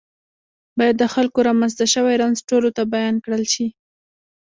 باید 0.77 0.95
د 0.99 1.03
خلکو 1.13 1.39
رامنځته 1.47 1.85
شوی 1.93 2.15
رنځ 2.21 2.37
ټولو 2.49 2.69
ته 2.77 2.81
بیان 2.93 3.15
کړل 3.23 3.43
شي. 3.53 3.67